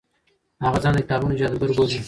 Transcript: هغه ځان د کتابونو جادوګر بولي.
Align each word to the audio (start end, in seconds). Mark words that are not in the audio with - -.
هغه 0.65 0.77
ځان 0.83 0.93
د 0.95 0.97
کتابونو 1.05 1.37
جادوګر 1.39 1.69
بولي. 1.77 1.97